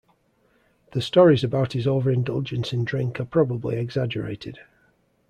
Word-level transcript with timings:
The 0.93 1.01
stories 1.03 1.43
about 1.43 1.73
his 1.73 1.85
over-indulgence 1.85 2.73
in 2.73 2.85
drink 2.85 3.19
are 3.19 3.25
probably 3.25 3.77
exaggerated. 3.77 4.57